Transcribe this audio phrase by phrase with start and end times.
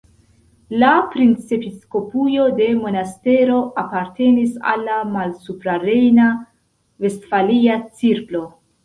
[0.83, 8.43] La princepiskopujo de Monastero apartenis al la Malsuprarejna-Vestfalia cirklo.